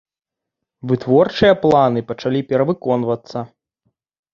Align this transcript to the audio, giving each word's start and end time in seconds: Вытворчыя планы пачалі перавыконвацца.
Вытворчыя 0.93 1.53
планы 1.67 2.05
пачалі 2.11 2.39
перавыконвацца. 2.51 3.37